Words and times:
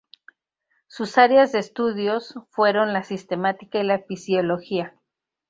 Sus 0.87 1.19
áreas 1.19 1.51
de 1.51 1.59
estudios 1.59 2.33
fueron 2.49 2.91
la 2.91 3.03
sistemática 3.03 3.77
y 3.77 3.83
la 3.83 3.99
fisiología. 3.99 4.95